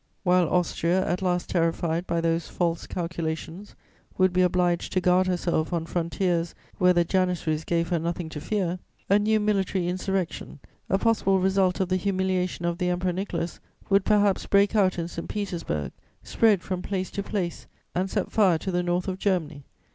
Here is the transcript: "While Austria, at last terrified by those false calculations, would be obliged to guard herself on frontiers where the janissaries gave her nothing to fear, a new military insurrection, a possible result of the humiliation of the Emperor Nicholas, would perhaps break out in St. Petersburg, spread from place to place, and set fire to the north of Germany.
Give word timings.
"While 0.23 0.49
Austria, 0.49 1.05
at 1.07 1.21
last 1.21 1.47
terrified 1.51 2.07
by 2.07 2.21
those 2.21 2.47
false 2.47 2.87
calculations, 2.87 3.75
would 4.17 4.33
be 4.33 4.41
obliged 4.41 4.93
to 4.93 4.99
guard 4.99 5.27
herself 5.27 5.71
on 5.73 5.85
frontiers 5.85 6.55
where 6.79 6.91
the 6.91 7.05
janissaries 7.05 7.63
gave 7.63 7.89
her 7.89 7.99
nothing 7.99 8.27
to 8.29 8.41
fear, 8.41 8.79
a 9.11 9.19
new 9.19 9.39
military 9.39 9.87
insurrection, 9.87 10.59
a 10.89 10.97
possible 10.97 11.37
result 11.37 11.79
of 11.79 11.89
the 11.89 11.97
humiliation 12.01 12.65
of 12.65 12.79
the 12.79 12.89
Emperor 12.89 13.13
Nicholas, 13.13 13.59
would 13.91 14.03
perhaps 14.03 14.47
break 14.47 14.75
out 14.75 14.97
in 14.97 15.07
St. 15.07 15.29
Petersburg, 15.29 15.91
spread 16.23 16.63
from 16.63 16.81
place 16.81 17.11
to 17.11 17.21
place, 17.21 17.67
and 17.93 18.09
set 18.09 18.31
fire 18.31 18.57
to 18.57 18.71
the 18.71 18.81
north 18.81 19.07
of 19.07 19.19
Germany. 19.19 19.65